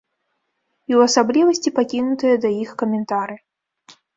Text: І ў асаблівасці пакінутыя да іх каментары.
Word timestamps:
І 0.91 0.95
ў 0.95 1.09
асаблівасці 1.09 1.73
пакінутыя 1.81 2.35
да 2.47 2.53
іх 2.65 2.69
каментары. 2.83 3.35